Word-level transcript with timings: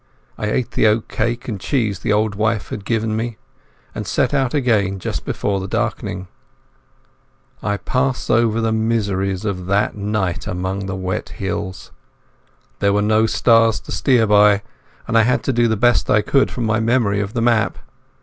I 0.35 0.49
ate 0.49 0.71
the 0.71 0.87
oatcake 0.87 1.47
and 1.47 1.59
cheese 1.59 1.99
the 1.99 2.11
old 2.11 2.33
wife 2.33 2.69
had 2.69 2.85
given 2.85 3.15
me 3.15 3.37
and 3.93 4.07
set 4.07 4.33
out 4.33 4.51
again 4.55 4.97
just 4.97 5.25
before 5.25 5.59
the 5.59 5.67
darkening. 5.67 6.27
I 7.61 7.77
pass 7.77 8.27
over 8.27 8.59
the 8.61 8.71
miseries 8.71 9.45
of 9.45 9.67
that 9.67 9.93
night 9.93 10.47
among 10.47 10.87
the 10.87 10.95
wet 10.95 11.29
hills. 11.29 11.91
There 12.79 12.93
were 12.93 13.03
no 13.03 13.27
stars 13.27 13.79
to 13.81 13.91
steer 13.91 14.25
by, 14.25 14.63
and 15.07 15.15
I 15.15 15.21
had 15.21 15.43
to 15.43 15.53
do 15.53 15.67
the 15.67 15.77
best 15.77 16.09
I 16.09 16.23
could 16.23 16.49
from 16.49 16.65
my 16.65 16.79
memory 16.79 17.19
of 17.19 17.33
the 17.33 17.41
map. 17.43 17.77